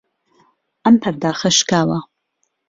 [0.85, 1.99] ئەم پەرداخە شکاوە.